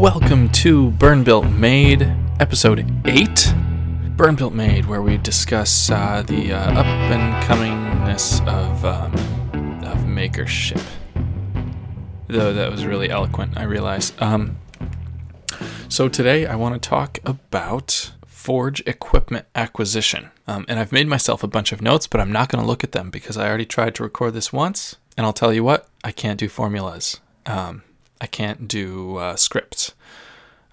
Welcome 0.00 0.48
to 0.52 0.92
Bernbuilt 0.92 1.44
Made, 1.50 2.10
episode 2.40 2.90
8. 3.04 3.54
Bernbuilt 4.16 4.54
Made, 4.54 4.86
where 4.86 5.02
we 5.02 5.18
discuss 5.18 5.90
uh, 5.90 6.24
the 6.26 6.54
uh, 6.54 6.72
up 6.72 6.86
and 6.86 7.44
comingness 7.44 8.40
of, 8.48 8.82
um, 8.86 9.12
of 9.84 9.98
makership. 10.06 10.80
Though 12.28 12.54
that 12.54 12.70
was 12.70 12.86
really 12.86 13.10
eloquent, 13.10 13.58
I 13.58 13.64
realize. 13.64 14.14
Um, 14.20 14.56
so 15.90 16.08
today 16.08 16.46
I 16.46 16.56
want 16.56 16.82
to 16.82 16.88
talk 16.88 17.18
about 17.26 18.12
Forge 18.24 18.80
equipment 18.86 19.44
acquisition. 19.54 20.30
Um, 20.46 20.64
and 20.66 20.80
I've 20.80 20.92
made 20.92 21.08
myself 21.08 21.42
a 21.42 21.46
bunch 21.46 21.72
of 21.72 21.82
notes, 21.82 22.06
but 22.06 22.22
I'm 22.22 22.32
not 22.32 22.48
going 22.48 22.62
to 22.62 22.66
look 22.66 22.82
at 22.82 22.92
them 22.92 23.10
because 23.10 23.36
I 23.36 23.46
already 23.46 23.66
tried 23.66 23.94
to 23.96 24.02
record 24.02 24.32
this 24.32 24.50
once. 24.50 24.96
And 25.18 25.26
I'll 25.26 25.34
tell 25.34 25.52
you 25.52 25.62
what, 25.62 25.88
I 26.02 26.10
can't 26.10 26.40
do 26.40 26.48
formulas. 26.48 27.20
Um, 27.44 27.82
I 28.20 28.26
can't 28.26 28.68
do 28.68 29.16
uh, 29.16 29.36
scripts. 29.36 29.92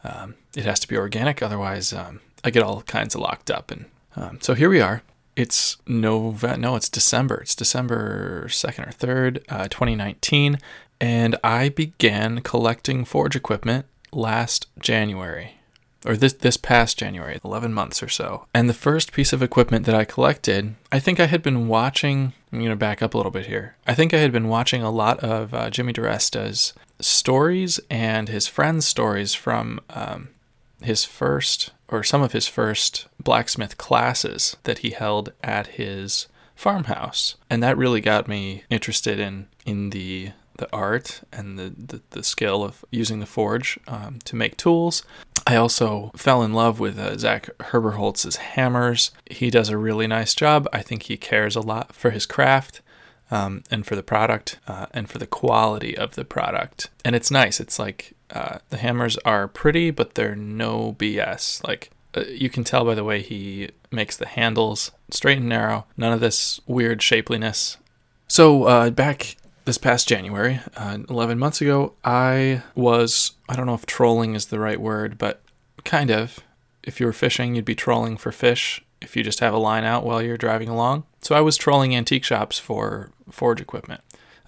Um, 0.04 0.36
it 0.56 0.66
has 0.66 0.80
to 0.82 0.88
be 0.88 0.98
organic, 0.98 1.42
otherwise 1.42 1.94
um, 1.94 2.22
I 2.44 2.50
get 2.50 2.64
all 2.64 2.82
kinds 2.84 3.16
of 3.16 3.22
locked 3.22 3.52
up. 3.52 3.72
And 3.72 3.86
um, 4.16 4.40
so 4.42 4.54
here 4.54 4.70
we 4.70 4.82
are. 4.82 5.02
It's 5.36 5.78
November. 5.86 6.58
No, 6.58 6.76
it's 6.76 6.90
December. 6.90 7.42
It's 7.42 7.56
December 7.56 8.48
second 8.50 8.86
or 8.86 8.92
third, 8.92 9.44
uh, 9.50 9.68
2019, 9.68 10.58
and 11.00 11.36
I 11.44 11.70
began 11.70 12.42
collecting 12.42 13.06
Forge 13.06 13.36
equipment 13.36 13.86
last 14.12 14.68
January 14.80 15.58
or 16.06 16.16
this 16.16 16.34
this 16.34 16.58
past 16.58 16.98
January, 16.98 17.40
11 17.44 17.74
months 17.74 18.02
or 18.02 18.08
so. 18.08 18.46
And 18.54 18.70
the 18.70 18.74
first 18.74 19.12
piece 19.12 19.34
of 19.34 19.44
equipment 19.44 19.86
that 19.86 19.96
I 19.96 20.06
collected, 20.06 20.76
I 20.92 21.00
think 21.00 21.20
I 21.20 21.26
had 21.26 21.42
been 21.42 21.68
watching. 21.68 22.34
I'm 22.52 22.64
to 22.64 22.76
back 22.76 23.02
up 23.02 23.14
a 23.14 23.18
little 23.18 23.32
bit 23.32 23.48
here. 23.48 23.76
I 23.86 23.94
think 23.94 24.14
I 24.14 24.20
had 24.20 24.32
been 24.32 24.48
watching 24.48 24.82
a 24.82 24.90
lot 24.90 25.20
of 25.20 25.54
uh, 25.54 25.70
Jimmy 25.70 25.94
DiResta's 25.94 26.74
stories 27.00 27.80
and 27.90 28.30
his 28.30 28.48
friends' 28.48 28.86
stories 28.86 29.34
from 29.34 29.80
um, 29.90 30.30
his 30.82 31.06
first 31.06 31.72
or 31.90 32.04
some 32.04 32.22
of 32.22 32.34
his 32.34 32.48
first 32.48 33.08
blacksmith 33.22 33.78
classes 33.78 34.58
that 34.64 34.80
he 34.80 34.90
held 34.90 35.32
at 35.42 35.68
his 35.68 36.28
farmhouse, 36.56 37.36
and 37.50 37.64
that 37.64 37.78
really 37.78 38.02
got 38.02 38.28
me 38.28 38.64
interested 38.70 39.20
in 39.20 39.48
in 39.66 39.92
the 39.92 40.32
the 40.58 40.68
art 40.74 41.22
and 41.32 41.58
the, 41.58 41.72
the, 41.78 42.02
the 42.12 42.24
skill 42.24 42.64
of 42.64 42.84
using 42.90 43.20
the 43.20 43.26
forge 43.26 43.80
um, 43.88 44.18
to 44.26 44.36
make 44.36 44.58
tools. 44.58 45.04
I 45.46 45.56
also 45.56 46.12
fell 46.16 46.44
in 46.44 46.54
love 46.54 46.80
with 46.80 47.00
uh, 47.00 47.18
Zach 47.18 47.50
Herberholz's 47.60 48.38
hammers. 48.38 49.12
He 49.30 49.50
does 49.50 49.70
a 49.70 49.78
really 49.78 50.08
nice 50.08 50.34
job. 50.36 50.68
I 50.74 50.82
think 50.82 51.04
he 51.04 51.16
cares 51.16 51.56
a 51.56 51.62
lot 51.62 51.94
for 51.94 52.10
his 52.10 52.26
craft. 52.26 52.82
Um, 53.30 53.64
and 53.70 53.86
for 53.86 53.98
the 53.98 54.04
product 54.04 54.58
uh, 54.70 54.86
and 54.92 55.10
for 55.10 55.18
the 55.18 55.28
quality 55.28 55.98
of 55.98 56.16
the 56.16 56.24
product. 56.24 56.90
And 57.04 57.14
it's 57.14 57.30
nice. 57.30 57.60
It's 57.60 57.78
like 57.78 58.14
uh, 58.30 58.60
the 58.70 58.78
hammers 58.78 59.18
are 59.26 59.50
pretty, 59.50 59.92
but 59.92 60.16
they're 60.16 60.36
no 60.36 60.96
BS. 60.98 61.66
Like 61.68 61.92
uh, 62.16 62.22
you 62.30 62.50
can 62.50 62.64
tell 62.64 62.86
by 62.86 62.96
the 62.96 63.04
way 63.04 63.22
he 63.22 63.70
makes 63.92 64.16
the 64.16 64.28
handles 64.28 64.92
straight 65.10 65.38
and 65.40 65.50
narrow, 65.50 65.86
none 65.98 66.14
of 66.14 66.20
this 66.20 66.60
weird 66.68 67.02
shapeliness. 67.02 67.78
So 68.28 68.64
uh, 68.64 68.90
back 68.90 69.38
this 69.66 69.78
past 69.78 70.08
January, 70.08 70.62
uh, 70.76 71.00
11 71.10 71.38
months 71.38 71.62
ago, 71.62 71.94
I 72.04 72.64
was, 72.76 73.34
I 73.50 73.56
don't 73.56 73.66
know 73.66 73.74
if 73.74 73.86
trolling 73.86 74.36
is 74.36 74.46
the 74.46 74.60
right 74.60 74.80
word, 74.80 75.18
but 75.18 75.42
kind 75.84 76.10
of. 76.10 76.40
If 76.84 77.02
you 77.02 77.06
were 77.06 77.14
fishing, 77.14 77.54
you'd 77.54 77.66
be 77.66 77.76
trolling 77.76 78.16
for 78.16 78.32
fish 78.32 78.82
if 79.02 79.16
you 79.16 79.24
just 79.24 79.40
have 79.40 79.54
a 79.54 79.58
line 79.58 79.84
out 79.84 80.06
while 80.06 80.22
you're 80.22 80.38
driving 80.38 80.70
along. 80.70 81.04
So 81.22 81.36
I 81.36 81.42
was 81.42 81.58
trolling 81.58 81.96
antique 81.96 82.24
shops 82.24 82.60
for 82.60 83.12
forge 83.30 83.62
equipment, 83.62 84.02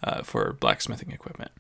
uh, 0.03 0.23
for 0.23 0.53
blacksmithing 0.53 1.11
equipment. 1.11 1.51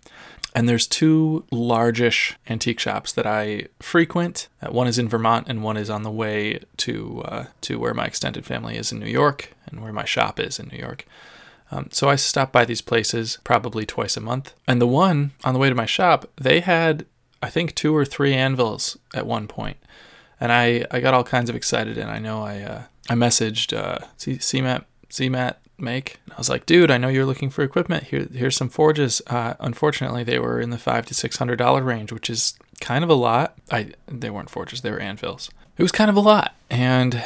And 0.55 0.67
there's 0.67 0.87
two 0.87 1.45
largish 1.51 2.35
antique 2.49 2.79
shops 2.79 3.11
that 3.13 3.27
I 3.27 3.67
frequent. 3.79 4.47
Uh, 4.61 4.71
one 4.71 4.87
is 4.87 4.97
in 4.97 5.07
Vermont, 5.07 5.47
and 5.47 5.63
one 5.63 5.77
is 5.77 5.89
on 5.89 6.03
the 6.03 6.11
way 6.11 6.59
to 6.77 7.21
uh, 7.25 7.45
to 7.61 7.77
where 7.77 7.93
my 7.93 8.05
extended 8.05 8.45
family 8.45 8.75
is 8.75 8.91
in 8.91 8.99
New 8.99 9.05
York, 9.05 9.53
and 9.67 9.81
where 9.81 9.93
my 9.93 10.05
shop 10.05 10.39
is 10.39 10.59
in 10.59 10.69
New 10.69 10.79
York. 10.79 11.05
Um, 11.71 11.89
so 11.91 12.09
I 12.09 12.15
stop 12.15 12.51
by 12.51 12.65
these 12.65 12.81
places 12.81 13.37
probably 13.43 13.85
twice 13.85 14.17
a 14.17 14.21
month. 14.21 14.53
And 14.67 14.81
the 14.81 14.87
one 14.87 15.31
on 15.43 15.53
the 15.53 15.59
way 15.59 15.69
to 15.69 15.75
my 15.75 15.85
shop, 15.85 16.27
they 16.35 16.61
had, 16.61 17.05
I 17.43 17.49
think, 17.49 17.75
two 17.75 17.95
or 17.95 18.05
three 18.05 18.33
anvils 18.33 18.97
at 19.13 19.27
one 19.27 19.47
point. 19.47 19.77
And 20.39 20.51
I, 20.51 20.85
I 20.91 20.99
got 20.99 21.13
all 21.13 21.23
kinds 21.23 21.49
of 21.49 21.55
excited. 21.55 21.97
And 21.97 22.09
I 22.09 22.19
know 22.19 22.43
I, 22.43 22.61
uh, 22.61 22.83
I 23.09 23.13
messaged 23.13 23.77
uh, 23.77 24.05
CMAT, 24.17 24.85
CMAT 25.09 25.55
make. 25.77 26.19
And 26.25 26.33
I 26.33 26.37
was 26.37 26.49
like, 26.49 26.65
dude, 26.65 26.91
I 26.91 26.97
know 26.97 27.07
you're 27.07 27.25
looking 27.25 27.49
for 27.49 27.63
equipment. 27.63 28.05
Here, 28.05 28.27
here's 28.31 28.55
some 28.55 28.69
forges. 28.69 29.21
Uh, 29.27 29.55
unfortunately, 29.59 30.23
they 30.23 30.39
were 30.39 30.59
in 30.59 30.69
the 30.69 30.77
five 30.77 31.05
to 31.07 31.13
six 31.13 31.37
hundred 31.37 31.57
dollar 31.57 31.83
range, 31.83 32.11
which 32.11 32.29
is 32.29 32.55
kind 32.79 33.03
of 33.03 33.09
a 33.09 33.15
lot. 33.15 33.57
I 33.71 33.91
they 34.07 34.29
weren't 34.29 34.49
forges; 34.49 34.81
they 34.81 34.91
were 34.91 34.99
anvils. 34.99 35.49
It 35.77 35.83
was 35.83 35.91
kind 35.91 36.09
of 36.09 36.17
a 36.17 36.21
lot, 36.21 36.55
and 36.69 37.23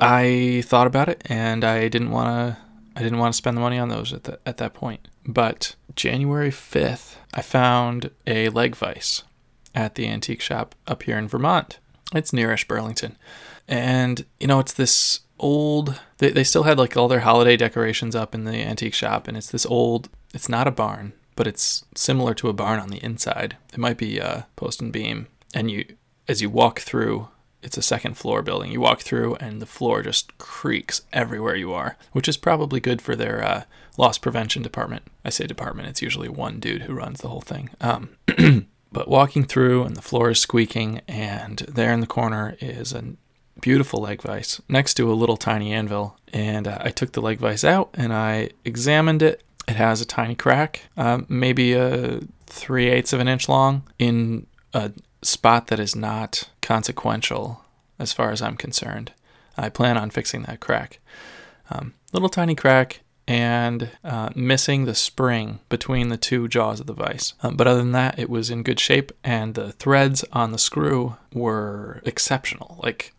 I 0.00 0.62
thought 0.66 0.86
about 0.86 1.08
it, 1.08 1.22
and 1.26 1.64
I 1.64 1.88
didn't 1.88 2.10
want 2.10 2.28
to 2.28 2.62
I 2.96 3.02
didn't 3.02 3.18
want 3.18 3.32
to 3.32 3.36
spend 3.36 3.56
the 3.56 3.60
money 3.60 3.78
on 3.78 3.88
those 3.88 4.12
at, 4.12 4.24
the, 4.24 4.38
at 4.44 4.58
that 4.58 4.74
point. 4.74 5.08
But 5.26 5.76
January 5.94 6.50
5th, 6.50 7.16
I 7.32 7.40
found 7.40 8.10
a 8.26 8.48
leg 8.50 8.76
vise 8.76 9.22
at 9.74 9.94
the 9.94 10.08
antique 10.08 10.42
shop 10.42 10.74
up 10.86 11.04
here 11.04 11.16
in 11.16 11.28
Vermont. 11.28 11.78
It's 12.14 12.32
nearish 12.32 12.66
Burlington. 12.66 13.16
And, 13.68 14.24
you 14.40 14.46
know, 14.46 14.58
it's 14.58 14.72
this 14.72 15.20
old, 15.38 16.00
they, 16.18 16.30
they 16.30 16.44
still 16.44 16.64
had 16.64 16.78
like 16.78 16.96
all 16.96 17.08
their 17.08 17.20
holiday 17.20 17.56
decorations 17.56 18.14
up 18.14 18.34
in 18.34 18.44
the 18.44 18.62
antique 18.62 18.94
shop. 18.94 19.28
And 19.28 19.36
it's 19.36 19.50
this 19.50 19.66
old, 19.66 20.08
it's 20.34 20.48
not 20.48 20.68
a 20.68 20.72
barn, 20.72 21.12
but 21.36 21.46
it's 21.46 21.84
similar 21.94 22.34
to 22.34 22.48
a 22.48 22.54
barn 22.54 22.80
on 22.80 22.88
the 22.88 23.02
inside. 23.04 23.56
It 23.72 23.78
might 23.78 23.98
be 23.98 24.18
a 24.18 24.46
post 24.56 24.80
and 24.80 24.92
beam. 24.92 25.28
And 25.54 25.70
you, 25.70 25.84
as 26.28 26.42
you 26.42 26.50
walk 26.50 26.80
through, 26.80 27.28
it's 27.62 27.78
a 27.78 27.82
second 27.82 28.16
floor 28.16 28.42
building. 28.42 28.72
You 28.72 28.80
walk 28.80 29.00
through 29.00 29.36
and 29.36 29.62
the 29.62 29.66
floor 29.66 30.02
just 30.02 30.36
creaks 30.38 31.02
everywhere 31.12 31.54
you 31.56 31.72
are, 31.72 31.96
which 32.12 32.28
is 32.28 32.36
probably 32.36 32.80
good 32.80 33.00
for 33.00 33.14
their 33.14 33.44
uh, 33.44 33.64
loss 33.96 34.18
prevention 34.18 34.62
department. 34.62 35.04
I 35.24 35.30
say 35.30 35.46
department, 35.46 35.88
it's 35.88 36.02
usually 36.02 36.28
one 36.28 36.58
dude 36.58 36.82
who 36.82 36.94
runs 36.94 37.20
the 37.20 37.28
whole 37.28 37.40
thing. 37.40 37.70
Um, 37.80 38.10
but 38.92 39.08
walking 39.08 39.44
through 39.44 39.84
and 39.84 39.96
the 39.96 40.02
floor 40.02 40.30
is 40.30 40.40
squeaking, 40.40 41.00
and 41.08 41.58
there 41.68 41.92
in 41.92 42.00
the 42.00 42.06
corner 42.06 42.56
is 42.60 42.92
a 42.92 43.14
beautiful 43.60 44.00
leg 44.00 44.22
vise 44.22 44.60
next 44.68 44.94
to 44.94 45.10
a 45.10 45.14
little 45.14 45.36
tiny 45.36 45.72
anvil. 45.72 46.18
And 46.32 46.66
uh, 46.66 46.78
I 46.80 46.90
took 46.90 47.12
the 47.12 47.20
leg 47.22 47.38
vise 47.38 47.64
out 47.64 47.90
and 47.94 48.12
I 48.12 48.50
examined 48.64 49.22
it. 49.22 49.42
It 49.68 49.76
has 49.76 50.00
a 50.00 50.06
tiny 50.06 50.34
crack, 50.34 50.82
uh, 50.96 51.20
maybe 51.28 51.74
a 51.74 52.20
three 52.46 52.88
eighths 52.88 53.12
of 53.12 53.20
an 53.20 53.28
inch 53.28 53.48
long, 53.48 53.84
in 53.98 54.46
a 54.74 54.92
spot 55.22 55.68
that 55.68 55.78
is 55.78 55.94
not 55.94 56.48
consequential 56.60 57.64
as 57.98 58.12
far 58.12 58.30
as 58.30 58.42
I'm 58.42 58.56
concerned. 58.56 59.12
I 59.56 59.68
plan 59.68 59.96
on 59.96 60.10
fixing 60.10 60.42
that 60.42 60.60
crack. 60.60 60.98
Um, 61.70 61.94
little 62.12 62.28
tiny 62.28 62.54
crack 62.54 63.00
and 63.32 63.88
uh, 64.04 64.28
missing 64.34 64.84
the 64.84 64.94
spring 64.94 65.58
between 65.70 66.10
the 66.10 66.18
two 66.18 66.48
jaws 66.48 66.80
of 66.80 66.86
the 66.86 66.92
vise. 66.92 67.32
Um, 67.42 67.56
but 67.56 67.66
other 67.66 67.78
than 67.78 67.92
that, 67.92 68.18
it 68.18 68.28
was 68.28 68.50
in 68.50 68.62
good 68.62 68.78
shape, 68.78 69.10
and 69.24 69.54
the 69.54 69.72
threads 69.72 70.22
on 70.34 70.52
the 70.52 70.58
screw 70.58 71.16
were 71.32 72.02
exceptional, 72.04 72.78
like 72.82 73.14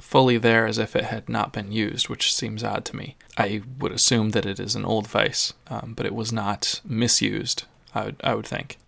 fully 0.00 0.38
there 0.38 0.66
as 0.66 0.78
if 0.78 0.96
it 0.96 1.04
had 1.04 1.28
not 1.28 1.52
been 1.52 1.70
used, 1.70 2.08
which 2.08 2.34
seems 2.34 2.64
odd 2.64 2.86
to 2.86 2.96
me. 2.96 3.16
I 3.36 3.60
would 3.78 3.92
assume 3.92 4.30
that 4.30 4.46
it 4.46 4.58
is 4.58 4.74
an 4.74 4.86
old 4.86 5.06
vise, 5.06 5.52
um, 5.66 5.92
but 5.94 6.06
it 6.06 6.14
was 6.14 6.32
not 6.32 6.80
misused, 6.82 7.64
I 7.94 8.04
would, 8.06 8.16
I 8.24 8.34
would 8.34 8.46
think. 8.46 8.78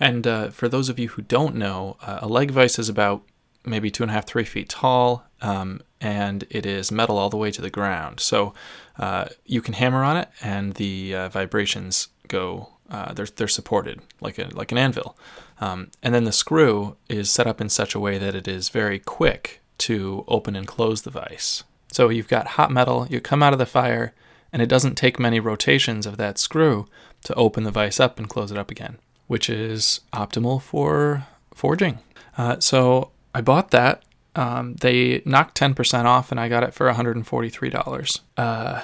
And 0.00 0.26
uh, 0.26 0.50
for 0.50 0.68
those 0.68 0.88
of 0.88 0.98
you 0.98 1.10
who 1.10 1.22
don't 1.22 1.54
know, 1.54 1.98
uh, 2.02 2.18
a 2.22 2.26
leg 2.26 2.50
vise 2.50 2.80
is 2.80 2.88
about 2.88 3.22
maybe 3.64 3.92
two 3.92 4.02
and 4.02 4.10
a 4.10 4.14
half, 4.14 4.26
three 4.26 4.44
feet 4.44 4.70
tall, 4.70 5.24
um, 5.40 5.82
and 6.00 6.44
it 6.50 6.66
is 6.66 6.92
metal 6.92 7.18
all 7.18 7.30
the 7.30 7.36
way 7.36 7.50
to 7.50 7.62
the 7.62 7.70
ground. 7.70 8.20
So 8.20 8.54
uh, 8.98 9.26
you 9.44 9.60
can 9.60 9.74
hammer 9.74 10.02
on 10.04 10.16
it, 10.16 10.28
and 10.42 10.74
the 10.74 11.14
uh, 11.14 11.28
vibrations 11.28 12.08
go. 12.28 12.70
Uh, 12.88 13.12
they're 13.12 13.26
they're 13.26 13.48
supported 13.48 14.00
like 14.20 14.38
a 14.38 14.48
like 14.52 14.72
an 14.72 14.78
anvil, 14.78 15.16
um, 15.60 15.90
and 16.02 16.14
then 16.14 16.24
the 16.24 16.32
screw 16.32 16.96
is 17.08 17.30
set 17.30 17.46
up 17.46 17.60
in 17.60 17.68
such 17.68 17.94
a 17.94 18.00
way 18.00 18.18
that 18.18 18.34
it 18.34 18.46
is 18.46 18.68
very 18.68 18.98
quick 18.98 19.60
to 19.78 20.24
open 20.28 20.54
and 20.54 20.66
close 20.66 21.02
the 21.02 21.10
vise. 21.10 21.64
So 21.90 22.08
you've 22.08 22.28
got 22.28 22.46
hot 22.48 22.70
metal. 22.70 23.06
You 23.10 23.20
come 23.20 23.42
out 23.42 23.52
of 23.52 23.58
the 23.58 23.66
fire, 23.66 24.14
and 24.52 24.62
it 24.62 24.68
doesn't 24.68 24.94
take 24.94 25.18
many 25.18 25.40
rotations 25.40 26.06
of 26.06 26.16
that 26.18 26.38
screw 26.38 26.86
to 27.24 27.34
open 27.34 27.64
the 27.64 27.70
vise 27.72 27.98
up 27.98 28.18
and 28.18 28.28
close 28.28 28.52
it 28.52 28.58
up 28.58 28.70
again 28.70 28.98
which 29.26 29.50
is 29.50 30.00
optimal 30.12 30.60
for 30.60 31.26
forging. 31.54 31.98
Uh, 32.36 32.58
so 32.60 33.10
I 33.34 33.40
bought 33.40 33.70
that. 33.70 34.02
Um, 34.36 34.74
they 34.74 35.22
knocked 35.24 35.58
10% 35.58 36.04
off 36.04 36.30
and 36.30 36.38
I 36.38 36.48
got 36.48 36.62
it 36.62 36.74
for 36.74 36.88
$143. 36.92 38.20
Uh, 38.36 38.82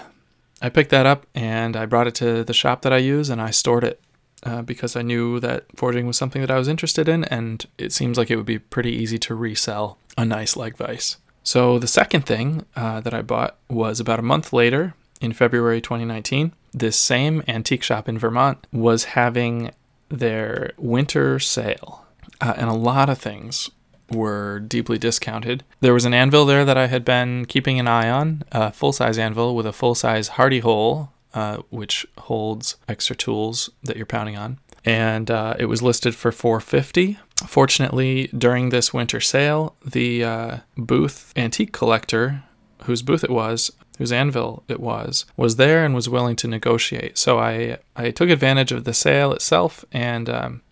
I 0.62 0.68
picked 0.70 0.90
that 0.90 1.06
up 1.06 1.26
and 1.34 1.76
I 1.76 1.86
brought 1.86 2.06
it 2.06 2.14
to 2.16 2.42
the 2.42 2.54
shop 2.54 2.82
that 2.82 2.92
I 2.92 2.96
use 2.96 3.28
and 3.28 3.40
I 3.40 3.50
stored 3.50 3.84
it 3.84 4.00
uh, 4.44 4.62
because 4.62 4.96
I 4.96 5.02
knew 5.02 5.38
that 5.40 5.66
forging 5.76 6.06
was 6.06 6.16
something 6.16 6.40
that 6.40 6.50
I 6.50 6.58
was 6.58 6.68
interested 6.68 7.08
in 7.08 7.24
and 7.24 7.64
it 7.78 7.92
seems 7.92 8.16
like 8.16 8.30
it 8.30 8.36
would 8.36 8.46
be 8.46 8.58
pretty 8.58 8.92
easy 8.92 9.18
to 9.18 9.34
resell 9.34 9.98
a 10.16 10.24
nice 10.24 10.56
leg 10.56 10.76
vise. 10.76 11.18
So 11.44 11.78
the 11.78 11.86
second 11.86 12.22
thing 12.24 12.64
uh, 12.74 13.00
that 13.00 13.12
I 13.12 13.22
bought 13.22 13.58
was 13.68 14.00
about 14.00 14.20
a 14.20 14.22
month 14.22 14.52
later 14.52 14.94
in 15.20 15.32
February 15.32 15.80
2019. 15.80 16.52
This 16.72 16.96
same 16.96 17.42
antique 17.46 17.82
shop 17.82 18.08
in 18.08 18.18
Vermont 18.18 18.66
was 18.72 19.04
having 19.04 19.72
their 20.08 20.72
winter 20.78 21.38
sale. 21.38 22.06
uh, 22.40 22.54
and 22.56 22.68
a 22.70 22.74
lot 22.74 23.10
of 23.10 23.18
things 23.18 23.70
were 24.12 24.60
deeply 24.60 24.98
discounted. 24.98 25.64
There 25.80 25.94
was 25.94 26.04
an 26.04 26.14
anvil 26.14 26.44
there 26.44 26.64
that 26.64 26.78
I 26.78 26.86
had 26.86 27.04
been 27.04 27.44
keeping 27.46 27.78
an 27.78 27.88
eye 27.88 28.10
on, 28.10 28.44
a 28.52 28.72
full 28.72 28.92
size 28.92 29.18
anvil 29.18 29.54
with 29.54 29.66
a 29.66 29.72
full 29.72 29.94
size 29.94 30.28
hardy 30.28 30.60
hole, 30.60 31.12
uh, 31.34 31.58
which 31.70 32.06
holds 32.18 32.76
extra 32.88 33.16
tools 33.16 33.70
that 33.82 33.96
you're 33.96 34.06
pounding 34.06 34.36
on. 34.36 34.58
And 34.84 35.30
uh, 35.30 35.54
it 35.58 35.66
was 35.66 35.82
listed 35.82 36.14
for 36.14 36.32
450. 36.32 37.18
Fortunately, 37.46 38.28
during 38.36 38.68
this 38.68 38.92
winter 38.92 39.20
sale, 39.20 39.76
the 39.84 40.24
uh, 40.24 40.56
booth 40.76 41.32
antique 41.36 41.72
collector, 41.72 42.42
whose 42.84 43.02
booth 43.02 43.24
it 43.24 43.30
was, 43.30 43.70
whose 43.98 44.12
anvil 44.12 44.64
it 44.68 44.80
was, 44.80 45.24
was 45.36 45.56
there 45.56 45.84
and 45.84 45.94
was 45.94 46.08
willing 46.08 46.36
to 46.36 46.48
negotiate. 46.48 47.18
So 47.18 47.38
I 47.38 47.78
I 47.94 48.10
took 48.10 48.30
advantage 48.30 48.72
of 48.72 48.84
the 48.84 48.92
sale 48.92 49.32
itself, 49.32 49.84
and 49.92 50.28
um, 50.28 50.62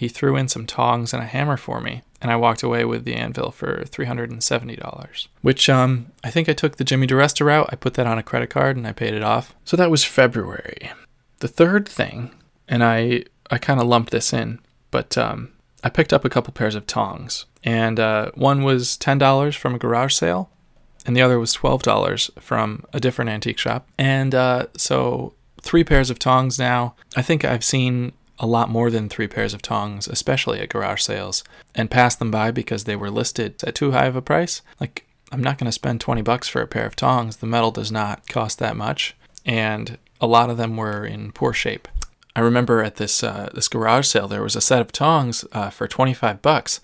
he 0.00 0.08
threw 0.08 0.34
in 0.34 0.48
some 0.48 0.64
tongs 0.64 1.12
and 1.12 1.22
a 1.22 1.26
hammer 1.26 1.58
for 1.58 1.78
me 1.78 2.00
and 2.22 2.30
I 2.30 2.36
walked 2.36 2.62
away 2.62 2.86
with 2.86 3.04
the 3.04 3.14
anvil 3.14 3.50
for 3.50 3.84
$370, 3.84 5.28
which 5.42 5.68
um, 5.68 6.06
I 6.24 6.30
think 6.30 6.48
I 6.48 6.54
took 6.54 6.76
the 6.76 6.84
Jimmy 6.84 7.06
DiResta 7.06 7.44
route. 7.44 7.68
I 7.70 7.76
put 7.76 7.94
that 7.94 8.06
on 8.06 8.16
a 8.16 8.22
credit 8.22 8.48
card 8.48 8.78
and 8.78 8.86
I 8.86 8.92
paid 8.92 9.12
it 9.12 9.22
off. 9.22 9.54
So 9.66 9.76
that 9.76 9.90
was 9.90 10.04
February. 10.04 10.90
The 11.40 11.48
third 11.48 11.86
thing, 11.86 12.34
and 12.66 12.82
I, 12.82 13.24
I 13.50 13.58
kind 13.58 13.78
of 13.78 13.86
lumped 13.86 14.10
this 14.10 14.32
in, 14.32 14.58
but 14.90 15.18
um, 15.18 15.52
I 15.84 15.90
picked 15.90 16.14
up 16.14 16.24
a 16.24 16.30
couple 16.30 16.52
pairs 16.52 16.74
of 16.74 16.86
tongs. 16.86 17.46
And 17.62 18.00
uh, 18.00 18.30
one 18.34 18.62
was 18.62 18.96
$10 18.98 19.54
from 19.54 19.74
a 19.74 19.78
garage 19.78 20.14
sale, 20.14 20.50
and 21.06 21.14
the 21.14 21.22
other 21.22 21.38
was 21.38 21.54
$12 21.56 22.40
from 22.40 22.84
a 22.94 23.00
different 23.00 23.30
antique 23.30 23.58
shop. 23.58 23.86
And 23.98 24.34
uh, 24.34 24.66
so 24.76 25.34
three 25.62 25.84
pairs 25.84 26.10
of 26.10 26.18
tongs 26.18 26.58
now. 26.58 26.94
I 27.16 27.22
think 27.22 27.44
I've 27.44 27.64
seen 27.64 28.12
a 28.40 28.46
lot 28.46 28.70
more 28.70 28.90
than 28.90 29.08
three 29.08 29.28
pairs 29.28 29.54
of 29.54 29.62
tongs, 29.62 30.08
especially 30.08 30.60
at 30.60 30.70
garage 30.70 31.02
sales, 31.02 31.44
and 31.74 31.90
passed 31.90 32.18
them 32.18 32.30
by 32.30 32.50
because 32.50 32.84
they 32.84 32.96
were 32.96 33.10
listed 33.10 33.62
at 33.62 33.74
too 33.74 33.92
high 33.92 34.06
of 34.06 34.16
a 34.16 34.22
price. 34.22 34.62
Like, 34.80 35.06
I'm 35.30 35.42
not 35.42 35.58
going 35.58 35.66
to 35.66 35.72
spend 35.72 36.00
20 36.00 36.22
bucks 36.22 36.48
for 36.48 36.62
a 36.62 36.66
pair 36.66 36.86
of 36.86 36.96
tongs. 36.96 37.36
The 37.36 37.46
metal 37.46 37.70
does 37.70 37.92
not 37.92 38.26
cost 38.28 38.58
that 38.58 38.76
much, 38.76 39.14
and 39.44 39.98
a 40.20 40.26
lot 40.26 40.50
of 40.50 40.56
them 40.56 40.76
were 40.76 41.04
in 41.04 41.32
poor 41.32 41.52
shape. 41.52 41.86
I 42.34 42.40
remember 42.40 42.82
at 42.82 42.96
this 42.96 43.22
uh, 43.22 43.50
this 43.52 43.68
garage 43.68 44.06
sale 44.06 44.28
there 44.28 44.42
was 44.42 44.56
a 44.56 44.60
set 44.60 44.80
of 44.80 44.92
tongs 44.92 45.44
uh, 45.52 45.70
for 45.70 45.86
25 45.86 46.40
bucks, 46.40 46.80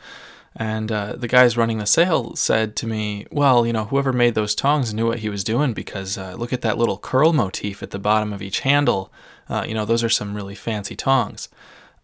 and 0.54 0.90
uh, 0.90 1.14
the 1.16 1.28
guys 1.28 1.56
running 1.56 1.78
the 1.78 1.86
sale 1.86 2.34
said 2.36 2.76
to 2.76 2.86
me, 2.86 3.26
"Well, 3.30 3.66
you 3.66 3.72
know, 3.72 3.84
whoever 3.84 4.12
made 4.12 4.34
those 4.34 4.54
tongs 4.54 4.92
knew 4.92 5.06
what 5.06 5.20
he 5.20 5.28
was 5.28 5.44
doing 5.44 5.72
because 5.72 6.18
uh, 6.18 6.34
look 6.36 6.52
at 6.52 6.62
that 6.62 6.78
little 6.78 6.98
curl 6.98 7.32
motif 7.32 7.82
at 7.82 7.90
the 7.90 7.98
bottom 7.98 8.32
of 8.32 8.42
each 8.42 8.60
handle. 8.60 9.12
Uh, 9.48 9.64
you 9.66 9.74
know, 9.74 9.84
those 9.84 10.04
are 10.04 10.08
some 10.08 10.34
really 10.34 10.54
fancy 10.54 10.96
tongs. 10.96 11.48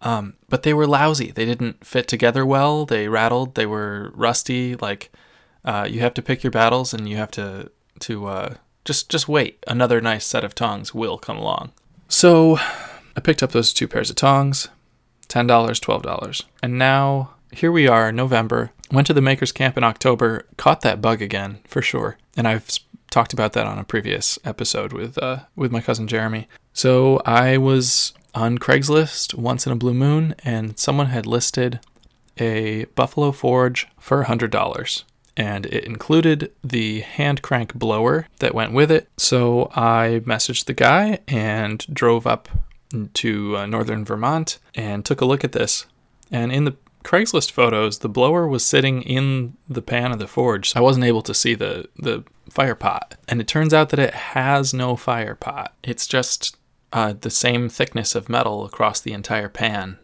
Um, 0.00 0.34
but 0.48 0.62
they 0.64 0.74
were 0.74 0.86
lousy. 0.86 1.30
They 1.30 1.44
didn't 1.44 1.84
fit 1.84 2.08
together 2.08 2.44
well. 2.44 2.84
They 2.84 3.08
rattled. 3.08 3.54
They 3.54 3.66
were 3.66 4.10
rusty. 4.14 4.74
Like 4.76 5.12
uh, 5.64 5.86
you 5.88 6.00
have 6.00 6.14
to 6.14 6.22
pick 6.22 6.42
your 6.42 6.50
battles, 6.50 6.92
and 6.92 7.08
you 7.08 7.16
have 7.16 7.30
to 7.32 7.70
to 8.00 8.26
uh, 8.26 8.54
just 8.84 9.08
just 9.08 9.28
wait. 9.28 9.62
Another 9.66 10.00
nice 10.00 10.26
set 10.26 10.44
of 10.44 10.54
tongs 10.54 10.92
will 10.94 11.18
come 11.18 11.38
along. 11.38 11.72
So 12.08 12.58
I 13.16 13.20
picked 13.22 13.42
up 13.42 13.52
those 13.52 13.72
two 13.72 13.86
pairs 13.88 14.10
of 14.10 14.16
tongs, 14.16 14.68
ten 15.28 15.46
dollars, 15.46 15.78
twelve 15.78 16.02
dollars, 16.02 16.42
and 16.62 16.78
now 16.78 17.34
here 17.52 17.70
we 17.70 17.86
are, 17.86 18.10
November. 18.10 18.72
Went 18.90 19.06
to 19.06 19.14
the 19.14 19.22
Makers 19.22 19.52
Camp 19.52 19.76
in 19.78 19.84
October. 19.84 20.46
Caught 20.56 20.80
that 20.82 21.00
bug 21.00 21.22
again 21.22 21.60
for 21.66 21.80
sure, 21.80 22.18
and 22.36 22.48
I've 22.48 22.68
talked 23.12 23.32
about 23.32 23.52
that 23.52 23.66
on 23.66 23.78
a 23.78 23.84
previous 23.84 24.38
episode 24.44 24.92
with 24.92 25.18
uh, 25.18 25.40
with 25.54 25.70
my 25.70 25.80
cousin 25.80 26.08
Jeremy. 26.08 26.48
So 26.72 27.20
I 27.24 27.58
was 27.58 28.12
on 28.34 28.58
Craigslist 28.58 29.34
once 29.34 29.66
in 29.66 29.72
a 29.72 29.76
blue 29.76 29.94
moon, 29.94 30.34
and 30.42 30.78
someone 30.78 31.08
had 31.08 31.26
listed 31.26 31.78
a 32.38 32.86
Buffalo 32.96 33.30
Forge 33.30 33.86
for 33.98 34.24
$100. 34.24 35.04
And 35.36 35.66
it 35.66 35.84
included 35.84 36.52
the 36.62 37.00
hand 37.00 37.42
crank 37.42 37.74
blower 37.74 38.26
that 38.40 38.54
went 38.54 38.72
with 38.72 38.90
it. 38.90 39.08
So 39.16 39.70
I 39.74 40.22
messaged 40.24 40.64
the 40.64 40.74
guy 40.74 41.20
and 41.28 41.86
drove 41.92 42.26
up 42.26 42.48
to 43.14 43.56
uh, 43.56 43.66
northern 43.66 44.04
Vermont 44.04 44.58
and 44.74 45.04
took 45.04 45.20
a 45.20 45.24
look 45.24 45.44
at 45.44 45.52
this. 45.52 45.86
And 46.30 46.52
in 46.52 46.64
the 46.64 46.76
Craigslist 47.02 47.50
photos, 47.50 47.98
the 47.98 48.08
blower 48.08 48.46
was 48.46 48.64
sitting 48.64 49.02
in 49.02 49.56
the 49.68 49.82
pan 49.82 50.12
of 50.12 50.18
the 50.18 50.26
forge. 50.26 50.70
So 50.70 50.80
I 50.80 50.82
wasn't 50.82 51.04
able 51.04 51.22
to 51.22 51.34
see 51.34 51.54
the, 51.54 51.88
the 51.96 52.24
fire 52.48 52.74
pot. 52.74 53.16
And 53.28 53.40
it 53.40 53.48
turns 53.48 53.74
out 53.74 53.90
that 53.90 53.98
it 53.98 54.14
has 54.14 54.72
no 54.72 54.96
fire 54.96 55.34
pot. 55.34 55.74
It's 55.82 56.06
just 56.06 56.56
uh, 56.92 57.14
the 57.20 57.30
same 57.30 57.68
thickness 57.68 58.14
of 58.14 58.28
metal 58.28 58.64
across 58.64 59.00
the 59.00 59.12
entire 59.12 59.48
pan 59.48 59.98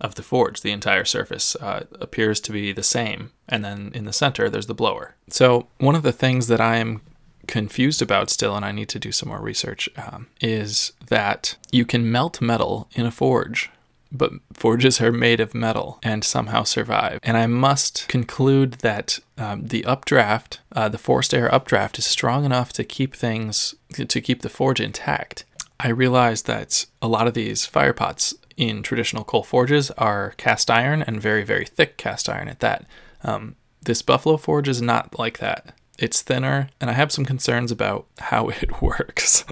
of 0.00 0.14
the 0.14 0.22
forge. 0.22 0.60
The 0.60 0.72
entire 0.72 1.04
surface 1.04 1.56
uh, 1.56 1.84
appears 2.00 2.40
to 2.40 2.52
be 2.52 2.72
the 2.72 2.82
same. 2.82 3.32
And 3.48 3.64
then 3.64 3.90
in 3.94 4.04
the 4.04 4.12
center, 4.12 4.48
there's 4.48 4.66
the 4.66 4.74
blower. 4.74 5.16
So, 5.28 5.68
one 5.78 5.94
of 5.94 6.02
the 6.02 6.12
things 6.12 6.46
that 6.48 6.60
I 6.60 6.76
am 6.76 7.00
confused 7.46 8.02
about 8.02 8.30
still, 8.30 8.56
and 8.56 8.64
I 8.64 8.72
need 8.72 8.88
to 8.90 8.98
do 8.98 9.12
some 9.12 9.28
more 9.28 9.40
research, 9.40 9.88
um, 9.96 10.28
is 10.40 10.92
that 11.08 11.56
you 11.70 11.84
can 11.84 12.10
melt 12.10 12.40
metal 12.40 12.88
in 12.94 13.06
a 13.06 13.10
forge. 13.10 13.70
But 14.16 14.32
forges 14.52 15.00
are 15.00 15.10
made 15.10 15.40
of 15.40 15.54
metal 15.54 15.98
and 16.02 16.22
somehow 16.22 16.62
survive. 16.62 17.18
And 17.24 17.36
I 17.36 17.46
must 17.46 18.06
conclude 18.08 18.74
that 18.74 19.18
um, 19.36 19.66
the 19.66 19.84
updraft, 19.84 20.60
uh, 20.72 20.88
the 20.88 20.98
forced 20.98 21.34
air 21.34 21.52
updraft, 21.52 21.98
is 21.98 22.06
strong 22.06 22.44
enough 22.44 22.72
to 22.74 22.84
keep 22.84 23.16
things, 23.16 23.74
to 23.92 24.20
keep 24.20 24.42
the 24.42 24.48
forge 24.48 24.80
intact. 24.80 25.44
I 25.80 25.88
realized 25.88 26.46
that 26.46 26.86
a 27.02 27.08
lot 27.08 27.26
of 27.26 27.34
these 27.34 27.66
fire 27.66 27.92
pots 27.92 28.34
in 28.56 28.82
traditional 28.82 29.24
coal 29.24 29.42
forges 29.42 29.90
are 29.92 30.34
cast 30.36 30.70
iron 30.70 31.02
and 31.02 31.20
very, 31.20 31.44
very 31.44 31.64
thick 31.64 31.96
cast 31.96 32.28
iron 32.28 32.48
at 32.48 32.60
that. 32.60 32.86
Um, 33.22 33.56
this 33.82 34.02
Buffalo 34.02 34.36
forge 34.36 34.68
is 34.68 34.80
not 34.80 35.18
like 35.18 35.38
that. 35.38 35.74
It's 35.98 36.22
thinner, 36.22 36.68
and 36.80 36.90
I 36.90 36.94
have 36.94 37.12
some 37.12 37.24
concerns 37.24 37.70
about 37.70 38.06
how 38.18 38.48
it 38.48 38.82
works, 38.82 39.44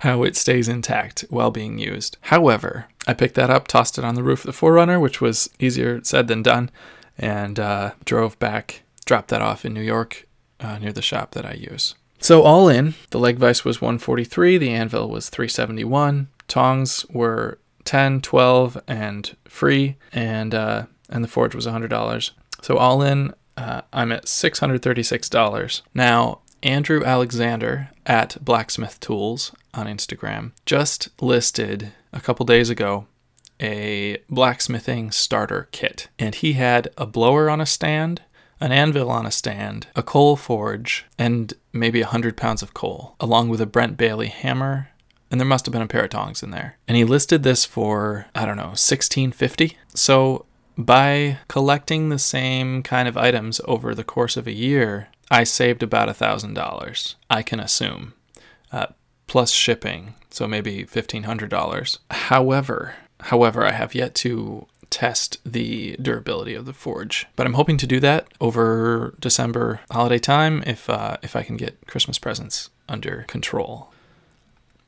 how 0.00 0.22
it 0.22 0.36
stays 0.36 0.68
intact 0.68 1.24
while 1.28 1.50
being 1.50 1.78
used. 1.78 2.16
However, 2.22 2.86
I 3.06 3.14
picked 3.14 3.34
that 3.34 3.50
up, 3.50 3.68
tossed 3.68 3.98
it 3.98 4.04
on 4.04 4.14
the 4.14 4.22
roof 4.22 4.44
of 4.44 4.54
the 4.54 4.58
4Runner, 4.58 5.00
which 5.00 5.20
was 5.20 5.50
easier 5.58 6.02
said 6.04 6.28
than 6.28 6.42
done, 6.42 6.70
and 7.18 7.60
uh, 7.60 7.92
drove 8.04 8.38
back, 8.38 8.82
dropped 9.04 9.28
that 9.28 9.42
off 9.42 9.64
in 9.64 9.74
New 9.74 9.82
York 9.82 10.26
uh, 10.60 10.78
near 10.78 10.92
the 10.92 11.02
shop 11.02 11.32
that 11.32 11.44
I 11.44 11.52
use. 11.52 11.94
So 12.18 12.42
all 12.42 12.68
in, 12.68 12.94
the 13.10 13.18
leg 13.18 13.36
vise 13.36 13.64
was 13.64 13.82
143, 13.82 14.56
the 14.56 14.70
anvil 14.70 15.10
was 15.10 15.28
371, 15.28 16.28
tongs 16.48 17.04
were 17.10 17.58
10, 17.84 18.22
12, 18.22 18.80
and 18.88 19.36
free, 19.46 19.96
and 20.12 20.54
uh, 20.54 20.86
and 21.10 21.22
the 21.22 21.28
forge 21.28 21.54
was 21.54 21.66
$100. 21.66 22.30
So 22.62 22.78
all 22.78 23.02
in, 23.02 23.34
uh, 23.56 23.82
I'm 23.92 24.10
at 24.10 24.24
$636. 24.24 25.82
Now, 25.92 26.40
Andrew 26.62 27.04
Alexander 27.04 27.90
at 28.06 28.42
Blacksmith 28.42 28.98
Tools 29.00 29.52
on 29.74 29.86
Instagram 29.86 30.52
just 30.66 31.08
listed 31.20 31.92
a 32.12 32.20
couple 32.20 32.46
days 32.46 32.70
ago 32.70 33.06
a 33.60 34.18
blacksmithing 34.28 35.12
starter 35.12 35.68
kit, 35.70 36.08
and 36.18 36.34
he 36.34 36.54
had 36.54 36.88
a 36.98 37.06
blower 37.06 37.48
on 37.48 37.60
a 37.60 37.66
stand 37.66 38.20
an 38.60 38.72
anvil 38.72 39.10
on 39.10 39.26
a 39.26 39.30
stand, 39.30 39.88
a 39.94 40.02
coal 40.02 40.36
forge, 40.36 41.04
and 41.18 41.52
maybe 41.72 42.00
a 42.00 42.06
hundred 42.06 42.36
pounds 42.36 42.62
of 42.62 42.74
coal, 42.74 43.14
along 43.20 43.48
with 43.48 43.60
a 43.60 43.66
Brent 43.66 43.96
Bailey 43.96 44.28
hammer, 44.28 44.88
and 45.30 45.40
there 45.40 45.46
must 45.46 45.66
have 45.66 45.72
been 45.72 45.82
a 45.82 45.86
pair 45.86 46.04
of 46.04 46.10
tongs 46.10 46.42
in 46.42 46.50
there. 46.50 46.78
And 46.86 46.96
he 46.96 47.04
listed 47.04 47.42
this 47.42 47.64
for, 47.64 48.26
I 48.34 48.46
don't 48.46 48.56
know, 48.56 48.72
1650. 48.72 49.76
So 49.94 50.46
by 50.78 51.38
collecting 51.48 52.08
the 52.08 52.18
same 52.18 52.82
kind 52.82 53.08
of 53.08 53.16
items 53.16 53.60
over 53.64 53.94
the 53.94 54.04
course 54.04 54.36
of 54.36 54.46
a 54.46 54.52
year, 54.52 55.08
I 55.30 55.44
saved 55.44 55.82
about 55.82 56.08
a 56.08 56.14
thousand 56.14 56.54
dollars, 56.54 57.16
I 57.28 57.42
can 57.42 57.58
assume, 57.60 58.14
uh, 58.70 58.86
plus 59.26 59.50
shipping, 59.50 60.14
so 60.30 60.46
maybe 60.46 60.84
fifteen 60.84 61.24
hundred 61.24 61.50
dollars. 61.50 61.98
However, 62.10 62.96
however, 63.20 63.64
I 63.64 63.72
have 63.72 63.94
yet 63.94 64.14
to 64.16 64.66
test 64.90 65.38
the 65.44 65.96
durability 66.00 66.54
of 66.54 66.66
the 66.66 66.72
forge. 66.72 67.26
But 67.34 67.46
I'm 67.46 67.54
hoping 67.54 67.76
to 67.78 67.86
do 67.86 67.98
that 68.00 68.28
over 68.40 69.14
December 69.18 69.80
holiday 69.90 70.18
time 70.18 70.62
if 70.66 70.88
uh, 70.88 71.16
if 71.22 71.34
I 71.34 71.42
can 71.42 71.56
get 71.56 71.86
Christmas 71.86 72.18
presents 72.18 72.70
under 72.88 73.24
control. 73.26 73.90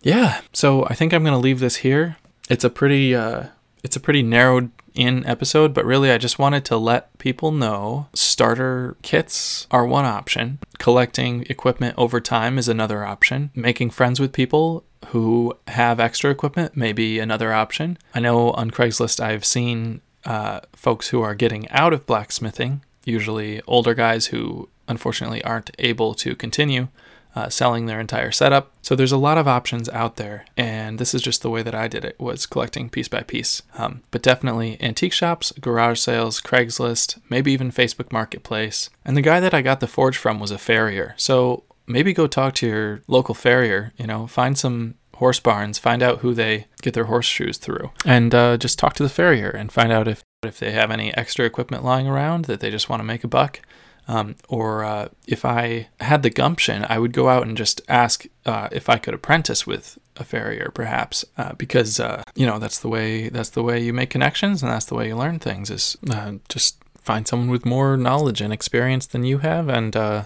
Yeah, 0.02 0.42
so 0.52 0.84
I 0.84 0.94
think 0.94 1.12
I'm 1.12 1.24
gonna 1.24 1.38
leave 1.38 1.58
this 1.58 1.76
here. 1.76 2.16
It's 2.48 2.62
a 2.62 2.70
pretty 2.70 3.14
uh, 3.14 3.46
it's 3.86 3.94
a 3.94 4.00
pretty 4.00 4.22
narrowed 4.22 4.72
in 4.96 5.24
episode, 5.26 5.72
but 5.72 5.84
really 5.84 6.10
I 6.10 6.18
just 6.18 6.40
wanted 6.40 6.64
to 6.64 6.76
let 6.76 7.16
people 7.18 7.52
know 7.52 8.08
starter 8.14 8.96
kits 9.02 9.68
are 9.70 9.86
one 9.86 10.04
option. 10.04 10.58
Collecting 10.78 11.46
equipment 11.48 11.94
over 11.96 12.20
time 12.20 12.58
is 12.58 12.66
another 12.66 13.04
option. 13.04 13.50
Making 13.54 13.90
friends 13.90 14.18
with 14.18 14.32
people 14.32 14.82
who 15.08 15.56
have 15.68 16.00
extra 16.00 16.32
equipment 16.32 16.76
may 16.76 16.92
be 16.92 17.20
another 17.20 17.52
option. 17.52 17.96
I 18.12 18.18
know 18.18 18.50
on 18.50 18.72
Craigslist 18.72 19.20
I've 19.20 19.44
seen 19.44 20.00
uh, 20.24 20.60
folks 20.72 21.10
who 21.10 21.22
are 21.22 21.36
getting 21.36 21.68
out 21.70 21.92
of 21.92 22.06
blacksmithing, 22.06 22.82
usually 23.04 23.62
older 23.68 23.94
guys 23.94 24.26
who 24.26 24.68
unfortunately 24.88 25.44
aren't 25.44 25.70
able 25.78 26.12
to 26.14 26.34
continue 26.34 26.88
uh, 27.36 27.50
selling 27.50 27.84
their 27.84 28.00
entire 28.00 28.32
setup. 28.32 28.72
So 28.80 28.96
there's 28.96 29.12
a 29.12 29.18
lot 29.18 29.36
of 29.36 29.46
options 29.46 29.88
out 29.90 30.16
there, 30.16 30.46
and 30.56 30.98
this 30.98 31.14
is 31.14 31.20
just 31.20 31.42
the 31.42 31.50
way 31.50 31.62
that 31.62 31.74
I 31.74 31.86
did 31.86 32.04
it 32.04 32.18
was 32.18 32.46
collecting 32.46 32.88
piece 32.88 33.08
by 33.08 33.22
piece. 33.22 33.62
Um, 33.76 34.02
but 34.10 34.22
definitely 34.22 34.78
antique 34.80 35.12
shops, 35.12 35.52
garage 35.60 36.00
sales, 36.00 36.40
Craigslist, 36.40 37.20
maybe 37.28 37.52
even 37.52 37.70
Facebook 37.70 38.10
Marketplace. 38.10 38.88
And 39.04 39.16
the 39.16 39.22
guy 39.22 39.38
that 39.38 39.52
I 39.52 39.60
got 39.60 39.80
the 39.80 39.86
forge 39.86 40.16
from 40.16 40.40
was 40.40 40.50
a 40.50 40.58
farrier, 40.58 41.14
so 41.18 41.64
maybe 41.86 42.14
go 42.14 42.26
talk 42.26 42.54
to 42.54 42.66
your 42.66 43.02
local 43.06 43.34
farrier. 43.34 43.92
You 43.98 44.06
know, 44.06 44.26
find 44.26 44.56
some 44.56 44.94
horse 45.16 45.40
barns, 45.40 45.78
find 45.78 46.02
out 46.02 46.20
who 46.20 46.32
they 46.32 46.66
get 46.80 46.94
their 46.94 47.04
horseshoes 47.04 47.58
through, 47.58 47.90
and 48.06 48.34
uh, 48.34 48.56
just 48.56 48.78
talk 48.78 48.94
to 48.94 49.02
the 49.02 49.10
farrier 49.10 49.50
and 49.50 49.70
find 49.70 49.92
out 49.92 50.08
if 50.08 50.22
if 50.42 50.58
they 50.58 50.72
have 50.72 50.90
any 50.90 51.14
extra 51.16 51.44
equipment 51.44 51.84
lying 51.84 52.06
around 52.06 52.46
that 52.46 52.60
they 52.60 52.70
just 52.70 52.88
want 52.88 53.00
to 53.00 53.04
make 53.04 53.24
a 53.24 53.28
buck. 53.28 53.60
Um, 54.08 54.36
or 54.48 54.84
uh, 54.84 55.08
if 55.26 55.44
I 55.44 55.88
had 56.00 56.22
the 56.22 56.30
gumption, 56.30 56.86
I 56.88 56.98
would 56.98 57.12
go 57.12 57.28
out 57.28 57.46
and 57.46 57.56
just 57.56 57.80
ask 57.88 58.26
uh, 58.44 58.68
if 58.70 58.88
I 58.88 58.98
could 58.98 59.14
apprentice 59.14 59.66
with 59.66 59.98
a 60.16 60.24
farrier, 60.24 60.70
perhaps, 60.72 61.24
uh, 61.36 61.54
because 61.54 61.98
uh, 61.98 62.22
you 62.34 62.46
know 62.46 62.58
that's 62.58 62.78
the 62.78 62.88
way 62.88 63.28
that's 63.28 63.50
the 63.50 63.62
way 63.62 63.82
you 63.82 63.92
make 63.92 64.10
connections 64.10 64.62
and 64.62 64.70
that's 64.70 64.86
the 64.86 64.94
way 64.94 65.08
you 65.08 65.16
learn 65.16 65.38
things. 65.38 65.70
Is 65.70 65.96
uh, 66.08 66.34
just 66.48 66.78
find 67.00 67.26
someone 67.26 67.50
with 67.50 67.66
more 67.66 67.96
knowledge 67.96 68.40
and 68.40 68.52
experience 68.52 69.06
than 69.06 69.24
you 69.24 69.38
have, 69.38 69.68
and 69.68 69.96
uh, 69.96 70.24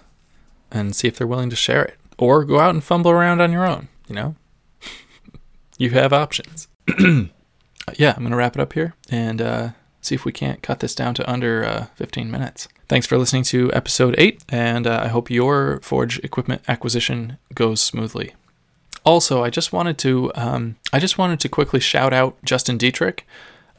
and 0.70 0.94
see 0.94 1.08
if 1.08 1.16
they're 1.16 1.26
willing 1.26 1.50
to 1.50 1.56
share 1.56 1.84
it, 1.84 1.96
or 2.18 2.44
go 2.44 2.60
out 2.60 2.74
and 2.74 2.84
fumble 2.84 3.10
around 3.10 3.40
on 3.40 3.50
your 3.50 3.66
own. 3.66 3.88
You 4.08 4.14
know, 4.14 4.36
you 5.78 5.90
have 5.90 6.12
options. 6.12 6.68
yeah, 6.98 8.12
I'm 8.14 8.22
gonna 8.22 8.36
wrap 8.36 8.56
it 8.56 8.60
up 8.60 8.74
here 8.74 8.94
and 9.08 9.72
see 10.00 10.14
if 10.14 10.24
we 10.24 10.32
can't 10.32 10.62
cut 10.62 10.80
this 10.80 10.94
down 10.94 11.14
to 11.14 11.30
under 11.30 11.88
15 11.94 12.30
minutes. 12.30 12.68
Thanks 12.88 13.06
for 13.06 13.18
listening 13.18 13.44
to 13.44 13.72
episode 13.72 14.14
8, 14.18 14.44
and 14.48 14.86
uh, 14.86 15.00
I 15.04 15.08
hope 15.08 15.30
your 15.30 15.78
Forge 15.80 16.18
equipment 16.20 16.62
acquisition 16.66 17.38
goes 17.54 17.80
smoothly. 17.80 18.34
Also, 19.04 19.42
I 19.42 19.50
just 19.50 19.72
wanted 19.72 19.96
to 19.98 20.32
um, 20.34 20.76
I 20.92 20.98
just 20.98 21.16
wanted 21.16 21.40
to 21.40 21.48
quickly 21.48 21.80
shout 21.80 22.12
out 22.12 22.36
Justin 22.44 22.76
Dietrich, 22.76 23.26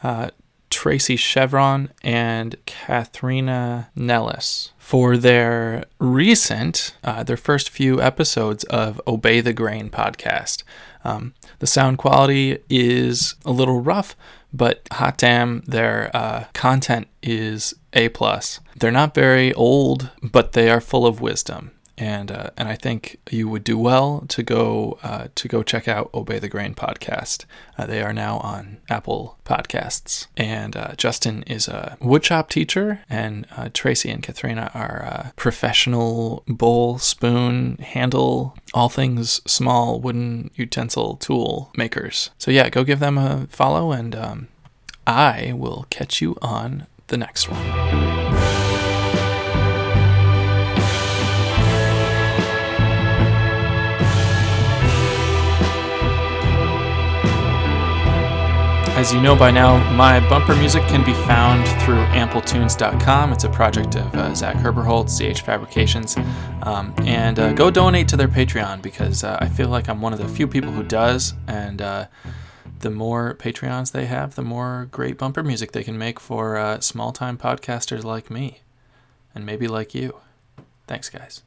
uh, 0.01 0.32
Tracey 0.70 1.16
Cheuvront, 1.16 1.90
and 2.04 2.56
Kathrina 2.66 3.88
Nellis 3.96 4.72
for 4.78 5.16
their 5.16 5.86
recent, 6.00 6.96
uh, 7.04 7.24
their 7.24 7.38
first 7.38 7.70
few 7.70 8.01
episodes 8.01 8.63
of 8.66 9.00
Obey 9.06 9.42
the 9.42 9.54
Grain 9.54 9.90
podcast. 9.90 10.63
Um, 11.03 11.34
the 11.60 11.67
sound 11.67 11.98
quality 11.98 12.60
is 12.70 13.36
a 13.46 13.51
little 13.51 13.79
rough, 13.81 14.15
but 14.53 14.88
hot 14.91 15.17
damn, 15.17 15.62
their 15.62 16.15
uh, 16.15 16.46
content 16.53 17.08
is 17.24 17.74
a 17.93 18.10
plus. 18.10 18.60
They're 18.77 18.91
not 18.91 19.15
very 19.15 19.53
old, 19.53 20.10
but 20.22 20.53
they 20.53 20.70
are 20.70 20.81
full 20.81 21.05
of 21.05 21.22
wisdom 21.22 21.72
and 22.01 22.31
uh, 22.31 22.50
and 22.58 22.67
I 22.67 22.75
think 22.75 23.17
you 23.29 23.48
would 23.48 23.63
do 23.63 23.77
well 23.77 24.25
to 24.29 24.41
go 24.41 24.98
uh, 25.03 25.27
to 25.36 25.48
go 25.48 25.62
check 25.62 25.88
out 25.88 26.10
Obey 26.15 26.39
the 26.39 26.50
Grain 26.50 26.74
podcast. 26.74 27.46
Uh, 27.77 27.86
they 27.86 28.01
are 28.01 28.12
now 28.12 28.39
on 28.39 28.77
Apple 28.89 29.38
Podcasts, 29.46 30.25
and 30.36 30.75
uh, 30.75 30.96
Justin 30.96 31.43
is 31.43 31.67
a 31.67 31.98
woodshop 32.01 32.50
teacher, 32.50 33.01
and 33.08 33.46
uh, 33.55 33.70
Tracey 33.72 34.10
and 34.10 34.24
Kathrina 34.24 34.74
are 34.75 35.03
uh, 35.05 35.29
professional 35.36 36.43
bowl, 36.48 36.98
spoon, 36.98 37.77
handle, 37.77 38.58
all 38.74 38.89
things 38.89 39.39
small 39.46 40.00
wooden 40.00 40.50
utensil 40.55 41.17
tool 41.17 41.72
makers. 41.77 42.31
So 42.39 42.50
yeah, 42.50 42.70
go 42.70 42.84
give 42.84 43.00
them 43.00 43.20
a 43.20 43.46
follow, 43.51 43.91
and 43.91 44.15
um, 44.15 44.48
I 45.05 45.53
will 45.55 45.86
catch 45.91 46.20
you 46.20 46.36
on 46.41 46.88
the 47.08 47.17
next 47.17 47.48
one. 47.48 48.61
As 58.93 59.12
you 59.12 59.21
know 59.21 59.36
by 59.36 59.50
now, 59.51 59.77
my 59.93 60.19
bumper 60.29 60.55
music 60.55 60.83
can 60.83 61.03
be 61.03 61.13
found 61.13 61.65
through 61.83 62.03
ampletunes.com. 62.13 63.31
It's 63.31 63.45
a 63.45 63.50
project 63.50 63.95
of 63.95 64.13
uh, 64.13 64.36
Zach 64.36 64.57
Herberholtz, 64.57 65.17
CH 65.17 65.41
Fabrications. 65.41 66.17
Um, 66.63 66.93
and 67.00 67.39
uh, 67.39 67.53
go 67.53 67.71
donate 67.71 68.07
to 68.10 68.17
their 68.17 68.27
Patreon 68.27 68.81
because 68.81 69.24
uh, 69.24 69.38
I 69.39 69.48
feel 69.48 69.69
like 69.69 69.88
I'm 69.89 70.01
one 70.01 70.13
of 70.13 70.19
the 70.19 70.27
few 70.27 70.45
people 70.45 70.71
who 70.71 70.83
does. 70.83 71.33
And 71.48 71.81
uh, 71.81 72.07
the 72.81 72.91
more 72.91 73.33
Patreons 73.39 73.93
they 73.93 74.05
have, 74.07 74.36
the 74.36 74.43
more 74.43 74.89
great 74.91 75.17
bumper 75.17 75.41
music 75.41 75.71
they 75.71 75.83
can 75.83 75.98
make 75.98 76.19
for 76.19 76.57
uh, 76.57 76.79
small 76.81 77.12
time 77.12 77.38
podcasters 77.38 78.03
like 78.03 78.29
me. 78.29 78.60
And 79.33 79.45
maybe 79.45 79.67
like 79.67 79.95
you. 79.95 80.17
Thanks, 80.86 81.10
guys. 81.10 81.39